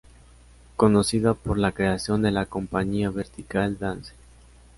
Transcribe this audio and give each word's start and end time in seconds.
Conocida 0.77 1.35
por 1.35 1.59
la 1.59 1.73
creación 1.73 2.23
de 2.23 2.31
la 2.31 2.47
Compañía 2.47 3.11
Vertical 3.11 3.77
Danse. 3.77 4.13